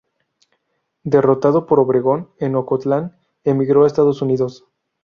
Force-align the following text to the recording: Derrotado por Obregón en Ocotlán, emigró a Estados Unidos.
Derrotado 1.03 1.67
por 1.67 1.79
Obregón 1.79 2.31
en 2.39 2.55
Ocotlán, 2.55 3.19
emigró 3.43 3.83
a 3.83 3.85
Estados 3.87 4.23
Unidos. 4.23 4.65